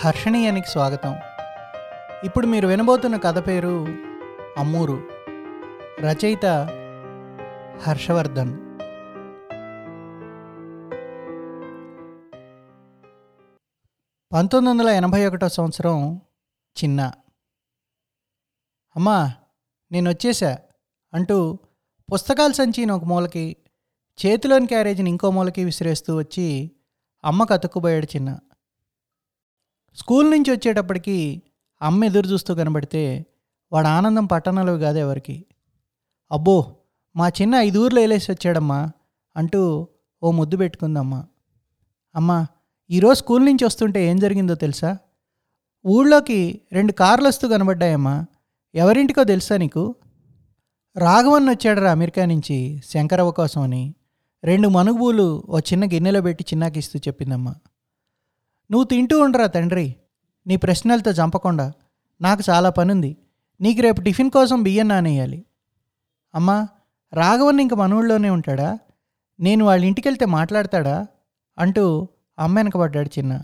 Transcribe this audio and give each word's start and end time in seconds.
హర్షణీయానికి 0.00 0.68
స్వాగతం. 0.68 1.16
ఇప్పుడు 2.24 2.46
మీరు 2.46 2.68
వినబోతున్న 2.68 3.16
కథ 3.16 3.46
పేరు 3.46 3.86
అమ్మూరు 4.58 5.08
రచయిత 6.00 6.46
హర్షవర్ధన్. 7.82 8.58
పంతొమ్మిది 14.32 14.68
వందల 14.68 14.88
ఎనభై 14.88 15.26
ఒకటో 15.26 15.48
సంవత్సరం 15.48 16.20
చిన్న. 16.84 17.12
అమ్మా 18.96 19.32
నేను 19.92 20.10
వచ్చేసా 20.10 20.58
అంటూ 21.14 21.58
పుస్తకాల 22.12 22.52
సంచిని 22.52 22.92
ఒక 22.92 23.04
మూలకి 23.04 23.56
చేతిలోని 24.26 24.66
క్యారేజీని 24.66 25.10
ఇంకో 25.10 25.30
మూలకి 25.30 25.64
విసిరేస్తూ 25.64 26.16
వచ్చి 26.16 26.70
అమ్మ 27.24 27.44
కతుక్కుపోయాడు 27.44 28.06
చిన్న. 28.06 28.38
స్కూల్ 29.96 30.30
నుంచి 30.30 30.50
వచ్చేటప్పటికి 30.50 31.42
అమ్మ 31.82 32.04
ఎదురు 32.04 32.28
చూస్తూ 32.28 32.54
కనబడితే 32.54 33.26
వాడు 33.72 33.86
ఆనందం 33.86 34.26
పట్టణాలు 34.26 34.72
కాదు 34.72 34.98
ఎవరికి. 34.98 35.44
అబ్బో 36.30 36.76
మా 37.16 37.28
చిన్న 37.28 37.54
ఐదు 37.54 37.84
ఊర్లు 37.84 38.00
వేలేసి 38.00 38.32
వచ్చాడమ్మా 38.32 38.90
అంటూ 39.36 39.88
ఓ 40.22 40.30
ముద్దు 40.30 40.56
పెట్టుకుందమ్మా. 40.56 41.24
అమ్మా 42.14 42.46
ఈరోజు 42.90 43.18
స్కూల్ 43.18 43.44
నుంచి 43.44 43.64
వస్తుంటే 43.64 44.06
ఏం 44.06 44.18
జరిగిందో 44.18 44.54
తెలుసా? 44.54 44.98
ఊళ్ళోకి 45.86 46.60
రెండు 46.72 46.92
కార్లు 46.92 47.28
వస్తూ 47.28 47.48
కనబడ్డాయమ్మా. 47.48 48.26
ఎవరింటికో 48.74 49.24
తెలుసా 49.24 49.56
నీకు? 49.56 49.94
రాఘవన్ 50.96 51.48
వచ్చాడరా 51.48 51.90
అమెరికా 51.90 52.24
నుంచి 52.24 52.82
శంకరవ్వ 52.86 53.30
కోసం 53.30 53.60
అని 53.60 53.94
రెండు 54.44 54.68
మనుగుబూలు 54.68 55.42
ఓ 55.48 55.58
చిన్న 55.58 55.84
గిన్నెలో 55.84 56.20
పెట్టి 56.20 56.44
చిన్నాకిస్తూ 56.52 56.98
చెప్పిందమ్మా. 56.98 57.54
నువ్వు 58.70 58.84
తింటూ 58.84 59.20
ఉండరా 59.20 59.46
తండ్రి? 59.46 59.96
నీ 60.46 60.56
ప్రశ్నలతో 60.56 61.10
చంపకుండా. 61.10 61.72
నాకు 62.20 62.42
చాలా 62.50 62.70
పనుంది. 62.70 63.16
నీకు 63.60 63.80
రేపు 63.80 64.00
టిఫిన్ 64.00 64.30
కోసం 64.30 64.62
బియ్యం 64.62 64.88
నానేయాలి. 64.88 65.44
అమ్మా 66.34 66.68
రాఘవన్ 67.12 67.60
ఇంక 67.60 67.74
మన 67.74 67.94
ఊళ్ళోనే 67.94 68.30
ఉంటాడా? 68.30 68.78
నేను 69.40 69.64
వాళ్ళ 69.64 69.84
ఇంటికి 69.84 70.08
వెళ్తే 70.08 70.26
మాట్లాడతాడా? 70.26 71.06
అంటూ 71.58 72.08
అమ్మ 72.38 72.58
వెనకబడ్డాడు 72.58 73.18
చిన్న. 73.18 73.40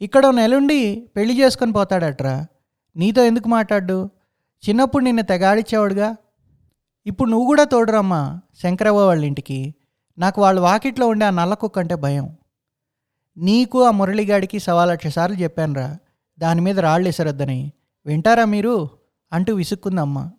ఇక్కడ 0.00 0.26
నెలుండి 0.26 1.08
పెళ్ళి 1.16 1.42
చేసుకొని 1.42 1.72
పోతాడట్రా. 1.72 2.46
నీతో 2.96 3.24
ఎందుకు 3.24 3.48
మాట్లాడు 3.48 4.10
చిన్నప్పుడు 4.68 5.04
నిన్ను 5.04 5.22
తెగాడిచ్చేవాడుగా. 5.22 6.16
ఇప్పుడు 7.06 7.30
నువ్వు 7.30 7.46
కూడా 7.46 7.64
తోడురమ్మా 7.64 8.40
శంకరవ్వ 8.62 8.98
వాళ్ళ 8.98 9.24
ఇంటికి. 9.24 9.74
నాకు 10.18 10.42
వాళ్ళ 10.42 10.60
వాకిట్లో 10.60 11.08
ఉండే 11.08 11.26
ఆ 11.26 11.30
నల్ల 11.30 11.54
కుక్క 11.54 11.78
అంటే 11.78 11.94
భయం. 11.94 12.37
నీకు 13.38 13.84
ఆ 13.84 13.90
మురళిగాడికి 13.90 14.58
సవా 14.58 14.84
లక్ష 14.84 15.06
సార్లు 15.06 15.36
చెప్పానురా. 15.36 15.98
దాని 16.38 16.60
మీద 16.60 16.80
రాళ్ళు 16.80 17.08
ఎసరొద్దని 17.08 17.72
వింటారా 18.06 18.44
మీరు? 18.44 18.88
అంటూ 19.32 19.54
విసుక్కుంది 19.54 20.00
అమ్మ 20.00 20.30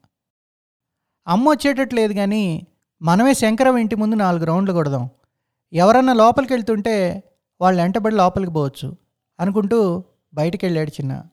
అమ్మ 1.28 1.50
వచ్చేటట్లేదు 1.50 2.14
కానీ 2.14 2.68
మనమే 3.02 3.34
శంకరం 3.34 3.78
ఇంటి 3.78 3.96
ముందు 3.96 4.16
నాలుగు 4.16 4.46
రౌండ్లు 4.46 4.74
కొడదాం. 4.74 5.10
ఎవరన్నా 5.74 6.14
లోపలికి 6.14 6.54
వెళ్తుంటే 6.54 7.24
వాళ్ళు 7.62 7.82
వెంటబడి 7.82 8.16
లోపలికి 8.16 8.52
పోవచ్చు 8.52 8.98
అనుకుంటూ 9.40 10.04
బయటికి 10.34 10.66
వెళ్ళాడు 10.66 10.90
చిన్న. 10.90 11.24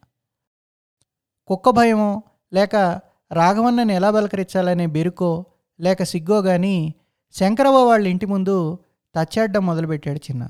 కుక్క 1.47 1.71
భయమో 1.71 2.23
లేక 2.53 3.01
రాఘవన్నని 3.33 3.95
ఎలా 3.95 4.11
బలకరించాలనే 4.11 4.87
బెరుకో 4.87 5.45
లేక 5.81 6.03
సిగ్గో 6.03 6.43
కానీ 6.43 6.95
శంకరవ్వ 7.35 7.79
వాళ్ళ 7.79 8.09
ఇంటి 8.09 8.27
ముందు 8.27 8.79
తచ్చాడ్డం 9.17 9.67
మొదలుపెట్టాడు 9.67 10.19
చిన్న. 10.19 10.49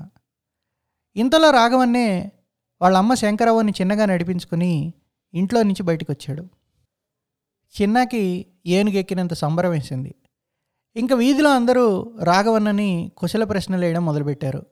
ఇంతలో 1.17 1.49
రాఘవన్నే 1.49 2.31
వాళ్ళ 2.81 2.97
అమ్మ 2.97 3.13
శంకరవ్వని 3.13 3.73
చిన్నగా 3.81 4.05
నడిపించుకుని 4.05 4.93
ఇంట్లో 5.33 5.63
నుంచి 5.63 5.83
బయటకు 5.83 6.11
వచ్చాడు 6.11 6.49
చిన్నకి 7.81 8.45
ఏనుగెక్కినంత 8.65 9.33
సంబరం 9.33 9.69
వేసింది. 9.69 10.15
ఇంకా 10.95 11.15
వీధిలో 11.15 11.49
అందరూ 11.49 12.15
రాఘవన్నని 12.23 13.11
కుశల 13.17 13.43
ప్రశ్నలు 13.43 13.81
వేయడం 13.81 14.05
మొదలుపెట్టారు. 14.05 14.65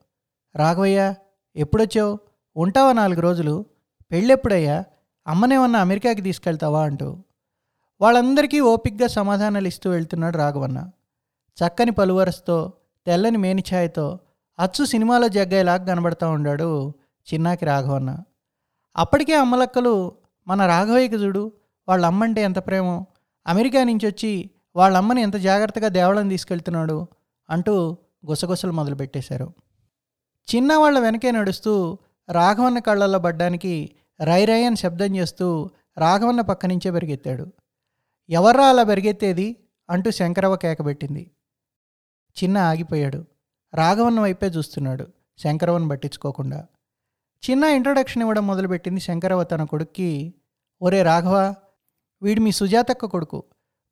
రాఘవయ్య 0.56 1.14
ఎప్పుడొచ్చావు? 1.56 2.20
ఉంటావా 2.58 2.94
నాలుగు 2.94 3.22
రోజులు? 3.22 3.66
పెళ్ళెప్పుడయ్యా? 4.12 4.84
అమ్మనేమన్నా 5.28 5.80
అమెరికాకి 5.80 6.22
తీసుకెళ్తావా? 6.22 6.84
అంటూ. 6.84 7.24
వాళ్ళందరికీ 8.02 8.60
ఓపిగ్గా 8.60 9.08
సమాధానాలు 9.08 9.68
ఇస్తూ 9.68 9.90
వెళ్తున్నాడు 9.90 10.38
రాఘవన్న. 10.38 10.90
చక్కని 11.58 11.92
పలువరసతో 11.92 12.74
తెల్లని 13.06 13.38
మేనిఛాయతో 13.38 14.20
అచ్చు 14.60 14.86
సినిమాలో 14.86 15.28
జగ్గాయిలాగా 15.28 15.86
కనబడతా 15.86 16.28
ఉన్నాడు 16.28 16.94
చిన్నాకి 17.34 17.66
రాఘవన్న 17.66 18.18
అప్పటికే 18.98 19.36
అమ్మలక్కలు 19.36 20.16
మన 20.48 20.68
రాఘవయ్యకి 20.68 21.16
చూడు 21.16 21.52
వాళ్ళ 21.88 22.06
అమ్మంటే 22.06 22.42
ఎంత 22.42 22.58
ప్రేమో 22.58 23.06
అమెరికా 23.48 23.84
నుంచి 23.84 24.08
వచ్చి 24.08 24.50
వాళ్ళ 24.76 24.98
అమ్మని 24.98 25.22
ఎంత 25.22 25.34
జాగ్రత్తగా 25.34 25.88
దేవళం 25.88 26.30
తీసుకెళ్తున్నాడు 26.30 27.08
అంటూ 27.50 27.98
గుసగుసలు 28.26 28.72
మొదలుపెట్టేశారు. 28.72 29.54
చిన్న 30.56 30.74
వాళ్ళ 30.76 31.00
వెనకే 31.00 31.32
నడుస్తూ 31.32 31.98
రాఘవన్న 32.32 32.80
కళ్ళల్లో 32.80 33.20
పడ్డానికి 33.20 33.96
రై 34.24 34.64
అని 34.64 34.76
శబ్దం 34.76 35.16
చేస్తూ 35.16 35.70
రాఘవన్న 35.98 36.42
పక్క 36.42 36.66
నుంచే 36.66 36.92
పెరిగెత్తాడు. 36.92 37.54
ఎవర్రా 38.30 38.68
అలా 38.68 38.84
పెరిగెత్తేది? 38.84 39.56
అంటూ 39.90 40.12
శంకరవ్వ 40.12 40.56
కేకబెట్టింది 40.56 41.32
చిన్న 42.44 42.58
ఆగిపోయాడు. 42.58 43.26
రాఘవన్న 43.76 44.20
వైపే 44.20 44.48
చూస్తున్నాడు. 44.48 45.08
శంకరవ్వను 45.38 45.90
పట్టించుకోకుండా. 45.90 46.66
చిన్న 47.44 47.64
ఇంట్రొడక్షన్ 47.64 48.22
ఇవ్వడం 48.22 48.48
మొదలుపెట్టింది 48.48 49.02
శంకరవ్వ 49.02 49.44
తన 49.44 49.64
కొడుక్కి 49.64 50.34
ఒరే 50.82 51.04
రాఘవ 51.04 51.54
వీడు 52.22 52.42
మీ 52.42 52.52
సుజాతక్క 52.52 53.06
కొడుకు. 53.06 53.44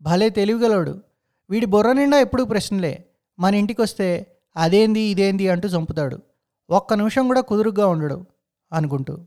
భలే 0.01 0.29
తెలివిగలోడు 0.29 1.01
వీడి 1.49 1.66
బుర్ర 1.66 1.91
నిండా 1.91 2.17
ఎప్పుడూ 2.19 2.45
ప్రశ్నలే. 2.45 3.05
మన 3.39 3.55
ఇంటికి 3.55 3.81
వస్తే 3.81 4.07
అదేంది 4.57 4.99
ఇదేంది 4.99 5.49
అంటూ 5.49 5.67
చంపుతాడు. 5.69 6.19
ఒక్క 6.69 6.94
నిమిషం 6.94 7.27
కూడా 7.27 7.41
కుదురుగ్గా 7.41 7.88
ఉండడు 7.88 8.25
అనుకుంటూ. 8.73 9.17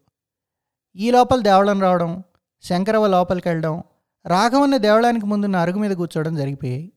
ఈ 0.97 1.11
లోపల 1.11 1.41
దేవళం 1.41 1.81
రావడం 1.81 2.23
శంకరవ్వ 2.63 3.07
లోపలికి 3.07 3.49
వెళ్ళడం 3.49 3.83
రాఘవన్న 4.27 4.77
దేవళానికి 4.77 5.27
ముందున్న 5.27 5.57
అరుగు 5.57 5.79
మీద 5.79 5.91
కూర్చోవడం 5.91 6.35
జరిగిపోయాయి. 6.37 6.93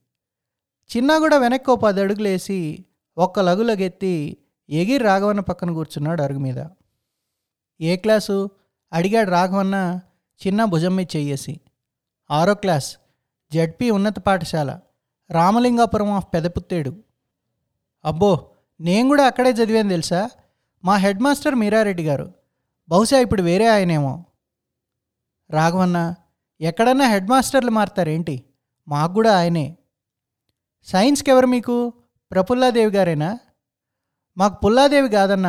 చిన్న 0.90 1.18
కూడా 1.18 1.36
వెనక్కి 1.38 1.70
ఓ 1.70 1.76
పది 1.76 2.00
అడుగులు 2.00 2.28
వేసి 2.28 2.84
ఒక్క 3.18 3.40
లగులగెత్తి 3.40 4.36
ఎగిరి 4.70 5.04
రాఘవన్న 5.04 5.40
పక్కన 5.40 5.70
కూర్చున్నాడు 5.70 6.22
అరుగు 6.22 6.38
మీద. 6.38 6.64
ఏ 7.80 7.96
క్లాసు? 7.96 8.50
అడిగాడు 8.92 9.30
రాఘవన్న 9.30 10.00
చిన్న 10.46 10.64
భుజం 10.64 10.96
మీద 10.96 11.06
చెయ్యేసి. 11.16 11.60
ఆరో 12.30 12.54
క్లాస్. 12.54 12.98
జడ్పి 13.52 13.90
ఉన్నత 13.90 14.18
పాఠశాల. 14.18 14.80
రామలింగాపురం 15.30 16.12
ఆఫ్ 16.12 16.26
పెదపుత్తేడు. 16.34 17.04
అబ్బో 18.04 18.50
నేను 18.80 19.08
కూడా 19.08 19.26
అక్కడే 19.26 19.50
చదివాను 19.50 19.88
తెలుసా? 19.88 20.30
మా 20.84 20.96
హెడ్ 20.96 21.20
మాస్టర్ 21.20 21.54
మీరారెడ్డి 21.54 22.06
గారు. 22.06 22.34
బహుశా 22.88 23.18
ఇప్పుడు 23.18 23.42
వేరే 23.42 23.66
ఆయనేమో. 23.66 24.24
రాఘవన్న 25.50 26.14
ఎక్కడన్నా 26.60 27.08
హెడ్ 27.08 27.30
మాస్టర్లు 27.30 27.70
మారుతారేంటి? 27.70 28.44
మాకు 28.88 29.12
కూడా 29.12 29.38
ఆయనే. 29.38 29.76
సైన్స్కి 30.82 31.30
ఎవరు 31.30 31.46
మీకు? 31.46 31.92
ప్రఫుల్లాదేవి 32.30 32.92
గారేనా? 32.96 33.28
మాకు 34.36 34.56
పుల్లాదేవి 34.64 35.08
కాదన్న 35.08 35.48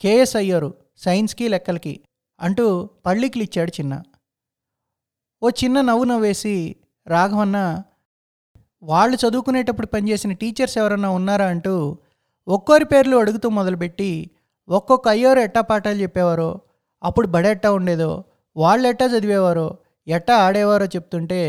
కేఎస్ 0.00 0.36
అయ్యారు 0.36 0.70
సైన్స్కి 0.96 1.48
లెక్కలకి 1.48 1.94
అంటూ 2.40 2.64
పళ్ళికిలు 3.06 3.42
ఇచ్చాడు 3.42 3.72
చిన్న. 3.80 3.94
ఓ 5.42 5.50
చిన్న 5.50 5.80
నవ్వు 5.80 6.04
నవ్వేసి 6.04 6.54
రాఘవన్న 7.06 7.58
వాళ్ళు 8.82 9.16
చదువుకునేటప్పుడు 9.16 9.86
పనిచేసిన 9.86 10.32
టీచర్స్ 10.32 10.78
ఎవరన్నా 10.78 11.10
ఉన్నారా 11.10 11.46
అంటూ 11.46 11.74
ఒక్కోరి 12.46 12.84
పేర్లు 12.84 13.16
అడుగుతూ 13.16 13.48
మొదలుపెట్టి 13.48 14.10
ఒక్కొక్క 14.68 15.08
అయ్యోరు 15.08 15.40
ఎట్టా 15.40 15.60
పాఠాలు 15.60 15.98
చెప్పేవారో 16.02 16.50
అప్పుడు 17.02 17.26
బడెట్టా 17.26 17.70
ఉండేదో 17.72 18.10
వాళ్ళు 18.56 18.88
ఎట్టా 18.88 19.06
చదివేవారో 19.06 19.68
ఎట్టా 20.06 20.34
ఆడేవారో 20.36 20.84
చెప్తుంటే 20.84 21.40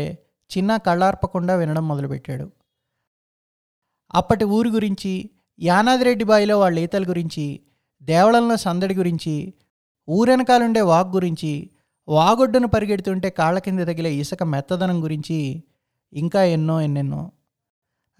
చిన్న 0.50 0.76
కళ్ళార్పకుండా 0.76 1.54
వినడం 1.56 1.88
మొదలుపెట్టాడు. 1.88 2.46
అప్పటి 4.14 4.44
ఊరి 4.44 4.70
గురించి 4.70 5.30
యానాదిరెడ్డి 5.60 6.24
బాయిలో 6.24 6.58
వాళ్ళ 6.58 6.78
ఈతల 6.78 7.08
గురించి 7.08 7.60
దేవళంలో 8.02 8.56
సందడి 8.56 8.94
గురించి 8.94 9.54
ఊరెనకాలుండే 10.08 10.80
వాగు 10.80 11.12
గురించి 11.12 11.70
వాగొడ్డును 12.08 12.68
పరిగెడుతుంటే 12.68 13.30
కాళ్ళ 13.30 13.58
కింద 13.58 13.80
తగిలే 13.80 14.14
ఇసుక 14.14 14.42
మెత్తదనం 14.42 15.02
గురించి 15.02 15.64
ఇంకా 16.12 16.44
ఎన్నో 16.44 16.80
ఎన్నెన్నో. 16.80 17.32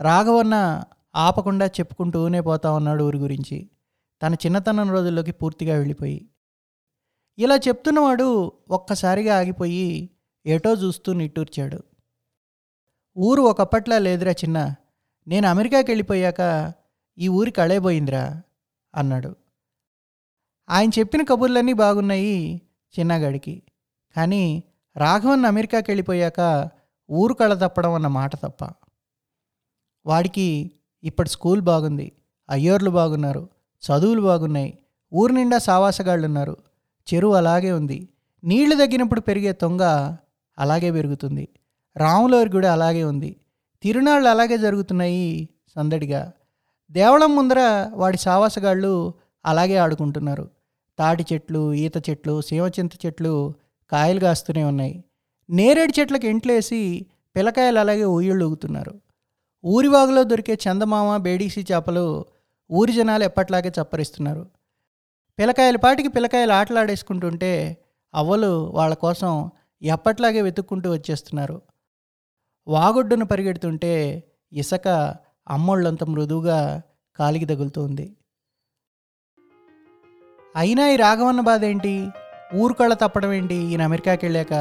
రాఘవన్న 0.00 0.84
ఆపకుండా 1.16 1.66
చెప్పుకుంటూనే 1.66 2.40
పోతా 2.40 2.72
ఉన్నాడు 2.72 3.04
ఊరి 3.04 3.18
గురించి. 3.18 3.70
తన 4.22 4.34
చిన్నతనం 4.34 4.90
రోజుల్లోకి 4.90 5.32
పూర్తిగా 5.32 5.76
వెళ్ళిపోయి. 5.76 6.28
ఇలా 7.38 7.56
చెప్తున్నవాడు 7.56 8.52
ఒక్కసారిగా 8.70 9.38
ఆగిపోయి 9.38 10.10
ఏటో 10.46 10.72
చూస్తూ 10.74 11.12
నిట్టూర్చాడు. 11.12 11.82
ఊరు 13.18 13.42
ఒకప్పట్లా 13.42 13.98
లేదురా 13.98 14.32
చిన్న 14.32 14.74
నేను 15.26 15.48
అమెరికాకి 15.48 15.90
వెళ్ళిపోయాక 15.90 16.72
ఈ 17.18 17.28
ఊరి 17.28 17.50
కళైపోయిందిరా 17.50 18.42
అన్నాడు. 18.94 19.34
ఆయన 20.68 20.90
చెప్పిన 20.98 21.22
కబుర్లన్నీ 21.22 21.72
బాగున్నాయి 21.72 22.62
చిన్నగాడికి. 22.94 23.62
కానీ 24.16 24.62
రాఘవన్ 24.96 25.44
అమెరికాకి 25.44 25.90
వెళ్ళిపోయాక 25.90 26.70
ఊరు 27.10 27.34
కళ 27.34 27.54
తప్పడం 27.54 27.94
అన్న 27.94 28.06
మాట 28.06 28.36
తప్ప. 28.36 28.64
వాడికి 30.06 30.70
ఇప్పటి 31.04 31.30
స్కూల్ 31.30 31.60
బాగుంది 31.60 32.12
అయ్యోర్లు 32.50 32.90
బాగున్నారు 32.90 33.48
చదువులు 33.82 34.20
బాగున్నాయి 34.20 34.78
ఊరు 35.12 35.32
నిండా 35.32 35.58
సావాసగాళ్ళు 35.58 36.26
ఉన్నారు 36.26 36.56
చెరువు 37.06 37.34
అలాగే 37.34 37.72
ఉంది 37.72 38.08
నీళ్ళు 38.44 38.74
తగ్గినప్పుడు 38.74 39.20
పెరిగే 39.20 39.52
తొంగ 39.52 39.82
అలాగే 40.58 40.90
పెరుగుతుంది 40.90 41.48
రాములవారి 41.96 42.48
గుడి 42.48 42.66
అలాగే 42.66 43.04
ఉంది 43.04 43.30
తిరునాళ్ళు 43.86 44.28
అలాగే 44.28 44.58
జరుగుతున్నాయి 44.58 45.48
సందడిగా. 45.76 46.32
దేవళం 46.90 47.36
ముందర 47.36 47.90
వాడి 47.94 48.18
సావాసగాళ్ళు 48.18 49.14
అలాగే 49.46 49.76
ఆడుకుంటున్నారు. 49.76 50.50
తాటి 50.98 51.26
చెట్లు 51.32 51.74
ఈత 51.74 52.10
చెట్లు 52.10 52.40
సీమచింత 52.40 53.06
చెట్లు 53.06 53.54
కాయలు 53.92 54.20
కాస్తూనే 54.20 54.64
ఉన్నాయి. 54.64 55.04
నేరేడు 55.50 56.00
చెట్లకు 56.00 56.26
ఎంట్లేసి 56.26 57.06
పిల్లకాయలు 57.36 57.78
అలాగే 57.78 58.04
ఊయళ్ళు 58.04 58.44
ఊగుతున్నారు. 58.44 58.94
ఊరివాగులో 59.64 60.22
దొరికే 60.22 60.54
చందమామ 60.54 61.16
బేడీసి 61.16 61.66
చేపలు 61.72 62.24
ఊరి 62.70 62.92
జనాలు 62.92 63.24
ఎప్పట్లాగే 63.24 63.72
చప్పరిస్తున్నారు. 63.82 64.46
పిల్లకాయల 65.38 65.76
పాటికి 65.76 66.08
పిల్లకాయలు 66.08 66.52
ఆటలాడేసుకుంటుంటే 66.52 67.76
అవ్వలు 68.14 68.70
వాళ్ళ 68.74 68.94
కోసం 68.94 69.50
ఎప్పట్లాగే 69.82 70.42
వెతుక్కుంటూ 70.42 70.92
వచ్చేస్తున్నారు. 70.92 71.62
వాగొడ్డున 72.68 73.22
పరిగెడుతుంటే 73.22 74.22
ఇసక 74.52 75.16
అమ్మోళ్ళంత 75.48 76.04
మృదువుగా 76.04 76.82
కాలికి 77.16 77.44
తగులుతోంది. 77.44 78.16
అయినా 80.56 80.88
ఈ 80.88 80.96
రాఘవన్న 80.96 81.40
బాధ 81.40 81.64
ఏంటి 81.64 82.08
ఊరుకళ్ళ 82.54 82.94
తప్పడం 82.94 83.32
ఏంటి? 83.32 83.54
ఈయన 83.54 83.82
అమెరికాకి 83.82 84.26
వెళ్ళాక 84.26 84.52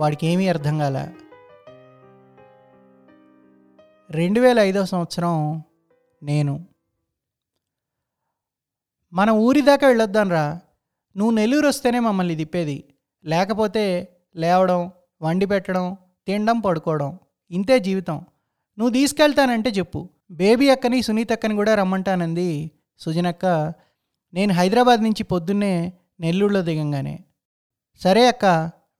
వాడికి 0.00 0.26
ఏమీ 0.26 0.48
అర్థం 0.48 0.78
కాల. 0.78 1.12
రెండు 4.10 4.40
వేల 4.40 4.58
ఐదవ 4.58 4.84
సంవత్సరం 4.84 5.62
నేను. 6.22 6.66
మన 9.12 9.30
ఊరి 9.30 9.60
దాకా 9.60 9.86
వెళ్ళొద్దాన్రా. 9.86 10.60
నువ్వు 11.16 11.34
నెల్లూరు 11.34 11.68
వస్తేనే 11.68 11.98
మమ్మల్ని 11.98 12.36
తిప్పేది. 12.36 12.94
లేకపోతే 13.24 14.16
లేవడం 14.36 14.90
వండి 15.22 15.46
పెట్టడం 15.46 15.96
తినడం 16.26 16.60
పడుకోవడం. 16.60 17.18
ఇంతే 17.50 17.80
జీవితం. 17.80 18.16
నువ్వు 18.78 18.92
తీసుకెళ్తానంటే 18.92 19.70
చెప్పు. 19.70 20.08
బేబీ 20.30 20.70
అక్కని 20.70 21.02
సునీత 21.02 21.32
అక్కని 21.32 21.54
కూడా 21.54 21.74
రమ్మంటానంది. 21.74 22.70
సుజనక్క 22.98 23.46
నేను 24.34 24.52
హైదరాబాద్ 24.52 25.02
నుంచి 25.02 25.22
పొద్దున్నే 25.22 25.92
నెల్లూరులో 26.20 26.62
దిగంగానే. 26.62 27.24
సరే 27.96 28.28
అక్క 28.28 28.44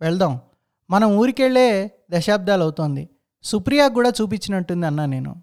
వెళ్దాం. 0.00 0.40
మనం 0.90 1.16
ఊరికెళ్ళే 1.16 1.90
దశాబ్దాలు 2.10 2.62
అవుతోంది 2.62 3.08
సుప్రియా 3.42 3.88
కూడా 3.88 4.12
చూపించినట్టుంది 4.22 4.86
అన్నా 4.86 5.06
నేను. 5.06 5.42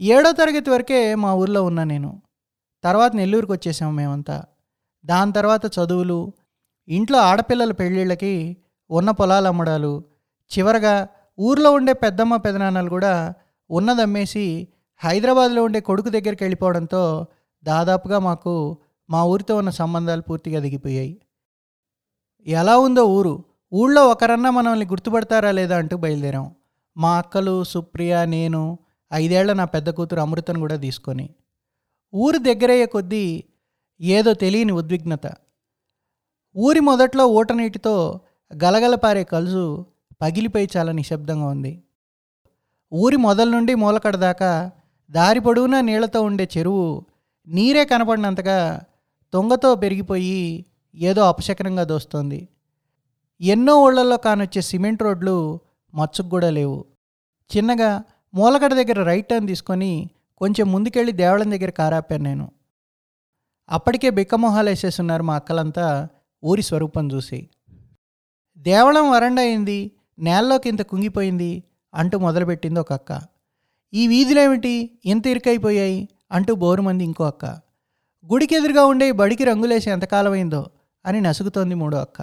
ఏడో 0.00 0.32
తరగతి 0.32 0.70
వరకే 0.70 1.14
మా 1.14 1.34
ఊర్లో 1.34 1.64
ఉన్నా 1.64 1.84
నేను. 1.84 2.22
తర్వాత 2.84 3.16
నెల్లూరుకు 3.16 3.52
వచ్చేసాము 3.52 3.92
మేమంతా. 3.92 4.44
దాని 5.04 5.32
తర్వాత 5.32 5.66
చదువులు 5.66 6.32
ఇంట్లో 6.88 7.18
ఆడపిల్లల 7.18 7.72
పెళ్ళిళ్ళకి 7.72 8.56
ఉన్న 8.90 9.10
పొలాలు 9.10 9.48
అమ్మడాలు 9.48 10.04
చివరగా 10.58 10.94
ఊర్లో 11.38 11.70
ఉండే 11.72 11.92
పెద్దమ్మ 11.92 12.36
పెదనాన్నలు 12.36 12.88
కూడా 12.88 13.34
ఉన్నదమ్మేసి 13.70 14.68
హైదరాబాద్లో 15.00 15.64
ఉండే 15.64 15.80
కొడుకు 15.80 16.08
దగ్గరికి 16.08 16.44
వెళ్ళిపోవడంతో 16.44 17.02
దాదాపుగా 17.64 18.18
మాకు 18.18 18.52
మా 19.10 19.24
ఊరితో 19.24 19.56
ఉన్న 19.56 19.70
సంబంధాలు 19.70 20.22
పూర్తిగా 20.22 20.60
దిగిపోయాయి. 20.60 21.14
ఎలా 22.46 22.74
ఉందో 22.78 23.02
ఊరు 23.04 23.44
ఊళ్ళో 23.72 24.02
ఒకరన్నా 24.08 24.50
మనల్ని 24.50 24.86
గుర్తుపడతారా 24.86 25.50
లేదా 25.50 25.76
అంటూ 25.76 25.96
బయలుదేరాం. 25.96 26.46
మా 26.96 27.18
అక్కలు 27.18 27.64
సుప్రియ 27.64 28.24
నేను 28.24 28.78
ఐదేళ్ళ 29.12 29.52
నా 29.52 29.64
పెద్ద 29.64 29.90
కూతురు 29.90 30.20
అమృతను 30.20 30.60
కూడా 30.60 30.76
తీసుకొని. 30.76 31.26
ఊరు 32.14 32.38
దగ్గరయ్యే 32.38 32.86
కొద్దీ 32.86 33.24
ఏదో 34.00 34.34
తెలియని 34.34 34.72
ఉద్విగ్నత. 34.72 35.26
ఊరి 36.56 36.80
మొదట్లో 36.80 37.26
ఊటనీటితో 37.38 38.20
గలగలపారే 38.50 39.24
కలుసు 39.24 39.64
పగిలిపోయి 40.20 40.68
చాలా 40.76 40.92
నిశ్శబ్దంగా 40.92 41.46
ఉంది. 41.46 41.82
ఊరి 42.92 43.16
మొదల 43.16 43.48
నుండి 43.50 43.74
మూలకడ 43.74 44.16
దాకా 44.16 44.70
దారి 45.10 45.40
పొడవునా 45.40 45.80
నీళ్ళతో 45.80 46.22
ఉండే 46.22 46.48
చెరువు 46.58 47.06
నీరే 47.48 47.84
కనపడినంతగా 47.84 48.80
తొంగతో 49.32 49.74
పెరిగిపోయి 49.74 50.66
ఏదో 50.94 51.22
అపశకనంగా 51.22 51.84
దోస్తోంది. 51.84 52.48
ఎన్నో 53.40 53.82
ఊళ్ళల్లో 53.82 54.16
కానొచ్చే 54.16 54.62
సిమెంట్ 54.62 55.02
రోడ్లు 55.02 55.60
మచ్చుకు 55.94 56.28
కూడా 56.28 56.50
లేవు. 56.50 56.84
చిన్నగా 57.56 58.02
మూలకడ 58.34 58.74
దగ్గర 58.74 59.02
రైట్ 59.02 59.28
టర్న్ 59.28 59.48
తీసుకొని 59.48 60.10
కొంచెం 60.36 60.72
ముందుకెళ్ళి 60.72 61.12
దేవళం 61.12 61.50
దగ్గర 61.50 61.70
కారాపాను 61.70 62.22
నేను. 62.22 62.50
అప్పటికే 63.70 64.10
బిక్కమొహాలు 64.10 64.68
వేసేస్తున్నారు 64.68 65.22
మా 65.22 65.34
అక్కలంతా 65.34 66.08
ఊరి 66.44 66.62
స్వరూపం 66.62 67.12
చూసి. 67.12 67.48
దేవళం 68.58 69.10
వరండా 69.10 69.42
అయింది. 69.42 69.92
నేల్లోకి 70.18 70.68
ఇంత 70.68 70.82
కుంగిపోయింది 70.82 71.62
అంటూ 71.94 72.18
మొదలుపెట్టింది 72.18 72.80
ఒక 72.80 72.92
అక్క. 72.92 73.20
ఈ 73.94 74.06
వీధులేమిటి? 74.06 74.98
ఇంత 75.04 75.26
ఇరుకైపోయాయి? 75.26 76.08
అంటూ 76.32 76.54
బోరుమంది 76.54 77.04
ఇంకో 77.04 77.24
అక్క. 77.24 77.44
గుడికి 78.32 78.54
ఎదురుగా 78.54 78.84
ఉండే 78.84 79.12
బడికి 79.12 79.44
రంగులేసి 79.44 79.90
ఎంతకాలమైందో 79.90 80.70
అని 81.06 81.20
నసుగుతోంది 81.20 81.74
మూడో 81.74 81.98
అక్క. 81.98 82.22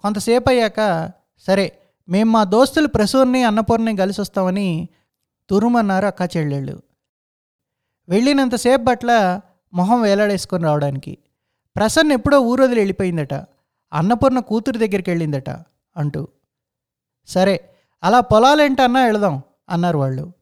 కొంతసేపు 0.00 0.50
అయ్యాక 0.50 1.10
సరే 1.38 1.78
మేము 2.08 2.30
మా 2.30 2.44
దోస్తులు 2.44 2.86
ప్రసూర్ని 2.86 3.42
అన్నపూర్ణని 3.42 3.96
కలిసి 3.96 4.20
వస్తామని 4.20 4.88
తురుమన్నారు 5.50 6.06
అక్క 6.06 6.36
చెల్లెళ్ళు. 6.36 6.82
వెళ్ళినంతసేపు 8.08 8.84
పట్ల 8.84 9.40
మొహం 9.74 10.02
వేలాడేసుకొని 10.02 10.64
రావడానికి. 10.64 11.18
ప్రసన్న 11.76 12.12
ఎప్పుడో 12.12 12.40
ఊరొదిలి 12.40 12.80
వెళ్ళిపోయిందట. 12.80 13.34
అన్నపూర్ణ 13.92 14.38
కూతురు 14.38 14.78
దగ్గరికి 14.78 15.10
వెళ్ళిందట 15.10 15.50
అంటూ. 15.96 16.28
సరే 17.28 17.70
అలా 18.02 18.20
పొలాలేంటన్నా 18.20 19.04
వెళదాం 19.04 19.42
అన్నారు 19.68 19.98
వాళ్ళు. 19.98 20.32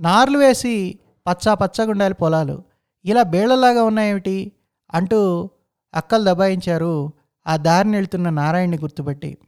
నార్లు 0.00 0.38
వేసి 0.38 0.98
పచ్చా 1.26 1.54
పచ్చగుండాలి 1.54 2.14
పొలాలు. 2.14 2.62
ఇలా 3.04 3.22
బేళ్ళలాగా 3.22 3.84
ఉన్నాయేమిటి? 3.84 4.52
అంటూ 4.94 5.50
అక్కలు 5.94 6.30
దబాయించారు 6.30 7.12
ఆ 7.46 7.56
దారిని 7.56 7.96
వెళ్తున్న 7.96 8.30
నారాయణ్ని 8.30 8.78
గుర్తుపెట్టి. 8.78 9.38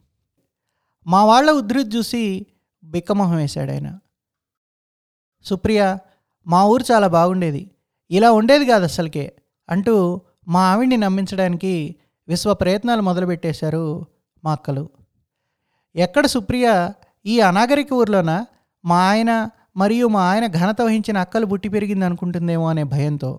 మా 1.06 1.24
వాళ్ళ 1.24 1.50
ఉధృతి 1.50 1.88
చూసి 1.96 2.46
బిక్కమొహం 2.84 3.36
వేశాడు 3.36 3.70
ఆయన. 3.70 3.98
సుప్రియ 5.44 5.96
మా 6.46 6.64
ఊరు 6.64 6.92
చాలా 6.92 7.06
బాగుండేది. 7.06 7.70
ఇలా 8.10 8.32
ఉండేది 8.32 8.66
కాదు 8.66 8.84
అసలుకే 8.84 9.36
అంటూ 9.68 10.20
మా 10.48 10.62
ఆవిడ్ని 10.72 10.96
నమ్మించడానికి 10.96 11.96
విశ్వ 12.28 12.54
ప్రయత్నాలు 12.54 13.02
మొదలుపెట్టేశారు 13.02 14.06
మా 14.44 14.52
అక్కలు. 14.52 14.88
ఎక్కడ 15.96 16.26
సుప్రియ 16.26 16.66
ఈ 17.26 17.40
అనాగరిక 17.40 17.92
ఊర్లోనా? 17.92 18.46
మా 18.84 18.98
ఆయన 19.10 19.32
మరియు 19.76 20.06
మా 20.06 20.22
ఆయన 20.30 20.46
ఘనత 20.46 20.82
వహించిన 20.82 21.18
అక్కలు 21.18 21.46
పుట్టి 21.46 21.68
పెరిగింది 21.68 22.04
అనుకుంటుందేమో 22.04 22.66
అనే 22.68 22.82
భయంతో 22.84 23.30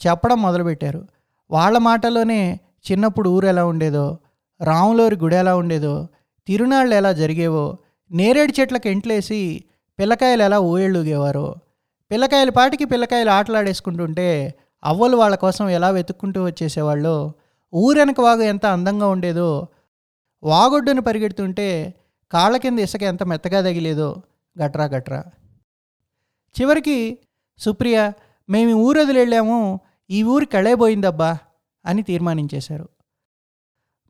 చెప్పడం 0.00 0.42
మొదలుపెట్టారు. 0.42 1.00
వాళ్ళ 1.50 1.78
మాటలోనే 1.78 2.40
చిన్నప్పుడు 2.90 3.28
ఊరు 3.30 3.46
ఎలా 3.46 3.64
ఉండేదో 3.64 4.18
రాములోరి 4.60 5.16
గుడి 5.16 5.36
ఎలా 5.36 5.56
ఉండేదో 5.56 6.08
తిరునాళ్ళు 6.48 6.94
ఎలా 6.94 7.12
జరిగేవో 7.12 7.64
నేరేడు 8.10 8.52
చెట్లకు 8.60 8.88
ఎంట్లేసి 8.88 9.40
పిల్లకాయలు 9.98 10.42
ఎలా 10.42 10.58
ఊయళ్ళూగేవారో 10.60 11.54
పిల్లకాయల 12.10 12.50
పాటికి 12.50 12.84
పిల్లకాయలు 12.84 13.30
ఆటలాడేసుకుంటుంటే 13.30 14.28
అవ్వలు 14.84 15.16
వాళ్ళ 15.16 15.34
కోసం 15.34 15.68
ఎలా 15.68 15.90
వెతుక్కుంటూ 15.90 16.44
వచ్చేసేవాళ్ళో 16.44 17.16
ఊరెనక 17.72 18.20
వాగు 18.20 18.42
ఎంత 18.42 18.66
అందంగా 18.66 19.06
ఉండేదో 19.06 19.48
వాగొడ్డును 20.44 21.02
పరిగెడుతుంటే 21.02 21.94
కాళ్ళ 22.32 22.56
కింద 22.56 22.78
ఇసుక 22.78 23.02
ఎంత 23.02 23.22
మెత్తగా 23.22 23.60
తగిలేదో 23.60 24.22
గట్రా 24.64 24.84
గట్రా. 24.84 25.24
చివరికి 26.60 27.18
సుప్రియ 27.58 28.12
మేము 28.48 28.70
ఈ 28.70 28.72
ఊరు 28.72 29.00
వదిలేళ్ళాము 29.00 29.80
ఈ 30.10 30.22
ఊరి 30.22 30.46
కళేపోయిందబ్బా 30.46 31.38
అని 31.86 32.02
తీర్మానించేశారు. 32.02 32.88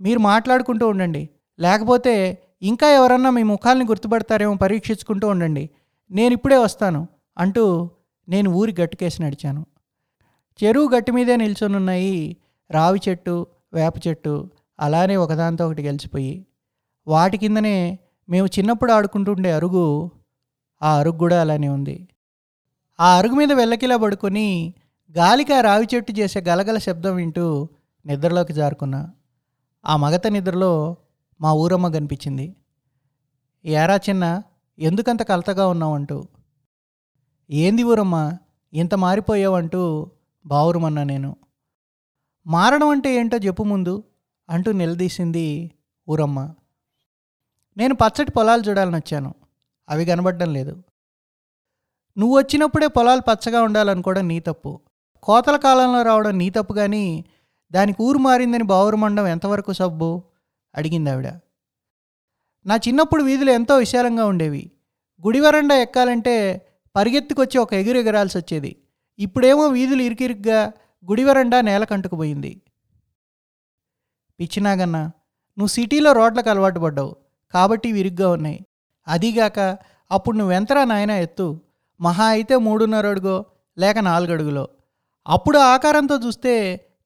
మీరు 0.01 0.19
మాట్లాడుకుంటూ 0.19 0.89
ఉండండి. 0.89 1.29
లేకపోతే 1.61 2.43
ఇంకా 2.63 2.91
ఎవరన్నా 2.91 3.31
మీ 3.31 3.43
ముఖాల్ని 3.43 3.85
గుర్తుపడతారేమో 3.85 4.55
పరీక్షించుకుంటూ 4.55 5.29
ఉండండి. 5.29 5.71
నేను 6.11 6.33
ఇప్పుడే 6.33 6.57
వస్తాను 6.57 7.09
అంటూ 7.39 7.91
నేను 8.29 8.51
ఊరి 8.51 8.75
గట్టుకేసి 8.81 9.23
నడిచాను. 9.23 9.67
చెరువు 10.65 10.89
గట్టి 10.97 11.13
మీదే 11.13 11.37
నిల్చొనున్నాయి 11.37 12.37
రావి 12.71 13.01
చెట్టు 13.09 13.47
వేప 13.73 13.95
చెట్టు 14.09 14.51
అలానే 14.81 15.17
ఒకదాంతో 15.17 15.67
ఒకటి 15.67 15.83
గెలిచిపోయి 15.83 16.47
వాటి 17.07 17.39
కిందనే 17.39 17.99
మేము 18.29 18.47
చిన్నప్పుడు 18.47 18.93
ఆడుకుంటుండే 18.93 19.53
అరుగు 19.53 20.11
ఆ 20.83 20.99
అరుగు 20.99 21.19
కూడా 21.19 21.41
అలానే 21.41 21.69
ఉంది. 21.69 22.09
ఆ 23.01 23.19
అరుగు 23.19 23.35
మీద 23.35 23.53
వెళ్ళకిలా 23.53 23.97
పడుకొని 23.97 24.75
గాలికి 25.19 25.53
ఆ 25.55 25.61
రావి 25.61 25.87
చెట్టు 25.95 26.13
చేసే 26.13 26.41
గలగల 26.41 26.79
శబ్దం 26.79 27.17
వింటూ 27.17 27.69
నిద్రలోకి 28.07 28.53
జారుకున్నా. 28.53 29.11
ఆ 29.87 29.97
మగత 29.97 30.27
నిద్రలో 30.27 30.97
మా 31.41 31.53
ఊరమ్మ 31.53 31.89
కనిపించింది. 31.89 32.57
ఏరా 33.67 33.97
చిన్న 33.97 34.43
ఎందుకంత 34.79 35.23
కలతగా 35.23 35.67
ఉన్నావంటూ 35.67 36.29
ఏంది 37.51 37.83
ఊరమ్మ 37.83 38.39
ఇంత 38.73 38.95
మారిపోయావంటూ 38.95 40.11
బావురమన్నా 40.47 41.03
నేను. 41.03 41.37
మారడం 42.47 42.89
అంటే 42.89 43.15
ఏంటో 43.15 43.37
చెప్పు 43.37 43.63
ముందు. 43.63 44.05
అంటూ 44.49 44.73
నిలదీసింది 44.73 45.71
ఊరమ్మ. 46.09 46.55
నేను 47.77 47.95
పచ్చటి 47.95 48.31
పొలాలు 48.31 48.63
చూడాలని 48.63 48.97
వచ్చాను. 48.97 49.35
అవి 49.89 50.05
కనబడడం 50.05 50.53
లేదు. 50.53 50.83
నువ్వు 52.19 52.39
వచ్చినప్పుడే 52.39 52.87
పొలాలు 52.87 53.21
పచ్చగా 53.21 53.63
ఉండాలనుకోవడం 53.63 54.29
నీ 54.29 54.41
తప్పు. 54.41 54.81
కోతల 55.23 55.57
కాలంలో 55.57 56.03
రావడం 56.03 56.39
నీ 56.39 56.51
తప్పు 56.51 56.75
కానీ 56.75 57.25
దానికి 57.71 58.03
ఊరు 58.03 58.19
మారిందని 58.19 58.65
బావురమండం 58.65 59.27
ఎంతవరకు 59.27 59.73
సబ్బు? 59.73 60.23
అడిగింది 60.75 61.11
ఆవిడ. 61.11 61.27
నా 62.67 62.77
చిన్నప్పుడు 62.77 63.23
వీధులు 63.23 63.51
ఎంతో 63.51 63.77
విశాలంగా 63.77 64.25
ఉండేవి. 64.27 64.71
గుడి 65.27 65.41
వరండా 65.41 65.77
ఎక్కాలంటే 65.77 66.67
పరిగెత్తుకొచ్చి 66.97 67.59
ఒక 67.59 67.75
ఎగురు 67.75 67.99
ఎగరాల్సి 67.99 68.39
వచ్చేది 68.39 68.77
ఇప్పుడేమో 69.19 69.67
వీధులు 69.67 70.03
ఇరికిరిగ్గా 70.03 70.73
గుడి 71.05 71.25
వరండా 71.25 71.61
నేల 71.61 71.85
కంటుకుపోయింది 71.85 72.63
పిచ్చినాగన్న 74.41 74.99
నువ్వు 75.59 75.67
సిటీలో 75.67 76.13
రోడ్లకు 76.13 76.51
అలవాటు 76.51 76.81
పడ్డావు 76.81 77.17
కాబట్టి 77.55 77.93
విరుగ్గా 77.93 78.29
ఉన్నాయి. 78.31 78.59
అదీగాక 79.09 79.79
అప్పుడు 80.11 80.37
నువ్వెంతరా 80.37 80.85
నాయన 80.85 81.11
ఎత్తు? 81.11 81.61
మహా 82.01 82.25
అయితే 82.25 82.57
మూడున్నర 82.57 83.07
అడుగో 83.09 83.45
లేక 83.79 83.99
నాలుగు 83.99 84.33
అడుగులో 84.33 84.69
అప్పుడు 85.27 85.59
ఆకారంతో 85.59 86.17
చూస్తే 86.17 86.55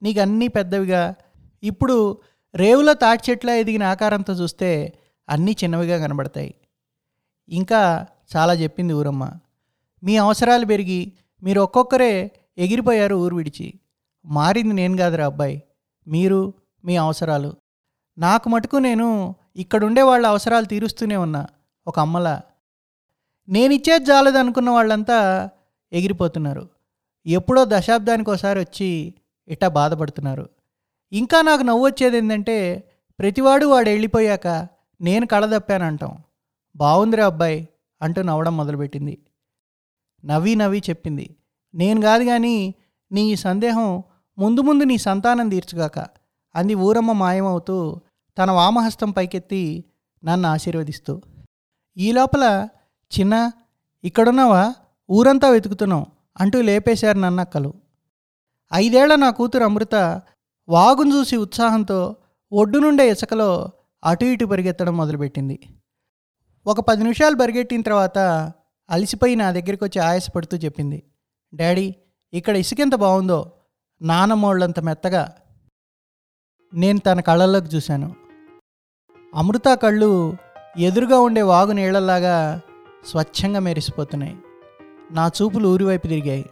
నీకు 0.02 0.20
అన్నీ 0.20 0.48
పెద్దవిగా. 0.48 1.14
ఇప్పుడు 1.62 2.18
రేవులో 2.54 2.92
తాటి 2.94 3.30
చెట్ల 3.30 3.50
ఎదిగిన 3.50 3.82
ఆకారంతో 3.82 4.32
చూస్తే 4.32 4.70
అన్నీ 5.28 5.56
చిన్నవిగా 5.64 5.96
కనబడతాయి. 5.98 6.54
ఇంకా 7.48 8.06
చాలా 8.36 8.54
చెప్పింది 8.54 8.92
ఊరమ్మ. 8.92 9.30
మీ 10.02 10.16
అవసరాలు 10.16 10.66
పెరిగి 10.66 11.12
మీరు 11.42 11.60
ఒక్కొక్కరే 11.60 12.30
ఎగిరిపోయారు 12.58 13.14
ఊరు 13.14 13.36
విడిచి. 13.36 13.74
మారింది 14.26 14.74
నేను 14.74 14.96
కాదురా 14.96 15.26
అబ్బాయి. 15.26 15.62
మీరు 16.08 16.54
మీ 16.84 16.96
అవసరాలు. 16.96 17.56
నాకు 18.18 18.48
మటుకు 18.48 18.76
నేను 18.76 19.34
ఇక్కడుండే 19.56 20.02
వాళ్ళ 20.02 20.26
అవసరాలు 20.26 20.64
తీరుస్తూనే 20.64 21.16
ఉన్నా 21.16 21.46
ఒక 21.86 22.00
అమ్మలా. 22.00 22.40
నేనిచ్చేది 23.48 24.04
జాలదు 24.04 24.38
అనుకున్న 24.38 24.70
వాళ్ళంతా 24.70 25.48
ఎగిరిపోతున్నారు. 25.92 26.68
ఎప్పుడో 27.26 27.64
దశాబ్దానికి 27.68 28.30
ఒకసారి 28.30 28.60
వచ్చి 28.60 29.14
ఇట్టా 29.48 29.68
బాధపడుతున్నారు. 29.68 30.48
ఇంకా 31.12 31.42
నాకు 31.42 31.62
నవ్వు 31.62 31.86
వచ్చేది 31.86 32.16
ఏంటంటే 32.16 32.56
ప్రతివాడు 33.18 33.66
వాడు 33.66 33.88
వెళ్ళిపోయాక 33.88 34.68
నేను 35.00 35.26
కళదప్పానంటాం 35.26 36.18
బాగుందిరా 36.76 37.26
అబ్బాయి 37.26 37.68
అంటూ 38.02 38.22
నవ్వడం 38.22 38.56
మొదలుపెట్టింది. 38.56 39.18
నవ్వి 40.24 40.54
నవ్వి 40.54 40.82
చెప్పింది. 40.90 41.36
నేను 41.74 42.00
కాదు 42.00 42.24
కానీ 42.24 42.74
నీ 43.12 43.32
ఈ 43.32 43.36
సందేహం 43.36 44.02
ముందు 44.38 44.60
ముందు 44.60 44.84
నీ 44.84 44.98
సంతానం 44.98 45.48
తీర్చుగాక 45.48 46.17
అంది 46.58 46.74
ఊరమ్మ 46.74 47.12
మాయమవుతూ 47.12 48.00
తన 48.38 48.50
వామహస్తం 48.50 49.10
పైకెత్తి 49.10 49.84
నన్ను 50.24 50.48
ఆశీర్వదిస్తూ. 50.48 51.22
ఈ 51.96 52.12
లోపల 52.12 52.68
చిన్న 53.20 53.52
ఇక్కడున్నావా? 54.04 54.74
ఊరంతా 55.10 55.48
వెతుకుతున్నాం 55.48 56.06
అంటూ 56.40 56.60
లేపేశారు 56.60 57.18
నన్నక్కలు. 57.18 57.74
ఐదేళ్ళ 58.74 59.14
నా 59.14 59.30
కూతురు 59.30 59.64
అమృత 59.64 59.94
వాగును 60.68 61.14
చూసి 61.14 61.36
ఉత్సాహంతో 61.36 62.16
ఒడ్డు 62.52 62.78
నుండే 62.78 63.10
ఇసుకలో 63.10 63.72
అటు 64.04 64.24
ఇటు 64.24 64.44
పరిగెత్తడం 64.44 64.96
మొదలుపెట్టింది. 64.96 65.60
ఒక 66.66 66.80
పది 66.80 67.02
నిమిషాలు 67.02 67.36
పరిగెట్టిన 67.36 67.82
తర్వాత 67.82 68.18
అలసిపోయి 68.90 69.36
నా 69.36 69.50
దగ్గరికి 69.50 69.84
వచ్చి 69.84 69.98
ఆయాసపడుతూ 70.02 70.56
చెప్పింది. 70.56 71.02
డాడీ 71.54 71.94
ఇక్కడ 72.32 72.56
ఇసుకెంత 72.56 72.94
బాగుందో 72.94 73.52
నానమ్మోళ్ళంత 74.02 74.80
మెత్తగా 74.80 75.22
నేను 76.74 76.98
తన 76.98 77.20
కళ్ళల్లోకి 77.20 77.76
చూశాను. 77.76 78.14
అమృత 79.34 79.68
కళ్ళు 79.74 80.36
ఎదురుగా 80.78 81.20
ఉండే 81.20 81.42
వాగు 81.42 81.72
నీళ్ళలాగా 81.72 82.60
స్వచ్ఛంగా 83.06 83.60
మెరిసిపోతున్నాయి. 83.60 84.36
నా 85.12 85.30
చూపులు 85.42 85.68
ఊరివైపు 85.68 86.06
తిరిగాయి. 86.06 86.50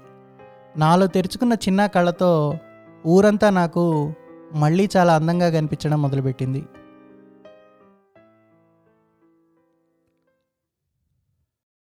నాలో 0.76 1.06
తెరుచుకున్న 1.06 1.52
చిన్న 1.52 1.86
కళ్ళతో 1.86 2.58
ఊరంతా 3.06 3.50
నాకు 3.50 4.14
మళ్ళీ 4.54 4.88
చాలా 4.96 5.14
అందంగా 5.14 5.50
కనిపించడం 5.50 6.02
మొదలుపెట్టింది. 6.02 6.64